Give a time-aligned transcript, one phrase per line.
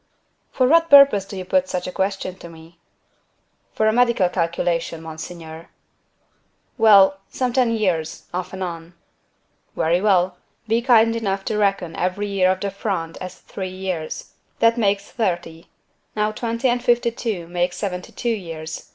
[0.51, 2.79] "For what purpose do you put such a question to me?"
[3.71, 5.69] "For a medical calculation, monseigneur."
[6.75, 8.95] "Well, some ten years—off and on."
[9.75, 10.37] "Very well;
[10.67, 15.67] be kind enough to reckon every year of the Fronde as three years—that makes thirty;
[16.15, 18.89] now twenty and fifty two makes seventy two years.